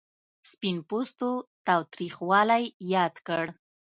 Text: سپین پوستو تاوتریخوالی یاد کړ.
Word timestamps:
سپین 0.51 0.77
پوستو 0.89 1.29
تاوتریخوالی 1.67 2.63
یاد 2.93 3.15
کړ. 3.27 3.45